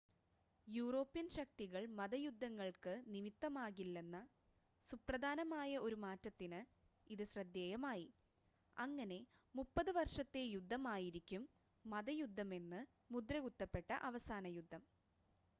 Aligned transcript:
European 0.67 1.27
ശക്തികൾ 1.33 1.81
മത 1.97 2.13
യുദ്ധങ്ങൾക്ക് 2.19 2.93
നിമിത്തം 3.07 3.57
ആകില്ലെന്ന 3.57 4.19
സുപ്രധാനമായ 4.89 5.77
ഒരു 5.79 5.97
മാറ്റത്തിന് 6.05 6.61
ഇത് 7.07 7.23
ശ്രദ്ധേയമായി 7.27 8.07
അങ്ങനെ 8.77 9.19
മുപ്പത് 9.55 9.91
വർഷത്തെ 9.95 10.43
യുദ്ധം 10.47 10.85
ആയിരിക്കും 10.87 11.45
മതയുദ്ധമെന്ന് 11.85 12.81
മുദ്രകുത്തപ്പെട്ട 13.11 13.91
അവസാന 14.09 14.47
യുദ്ധം 14.57 14.83